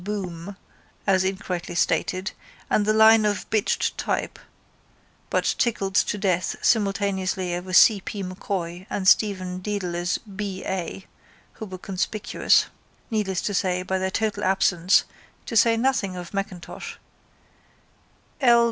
[0.03, 0.55] Boom
[1.05, 2.31] (as it incorrectly stated)
[2.71, 4.39] and the line of bitched type
[5.29, 8.01] but tickled to death simultaneously by C.
[8.03, 8.23] P.
[8.23, 10.65] M'Coy and Stephen Dedalus B.
[10.65, 11.05] A.
[11.53, 12.65] who were conspicuous,
[13.11, 15.03] needless to say, by their total absence
[15.45, 16.95] (to say nothing of M'Intosh)
[18.41, 18.59] L.